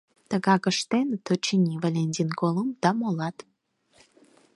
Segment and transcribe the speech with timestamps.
[0.29, 3.37] Тыгак ыштеныт, очыни, Валентин Колумб да молат.